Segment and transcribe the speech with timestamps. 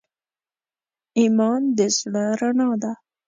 [1.19, 2.91] ایمان د زړه رڼا ده.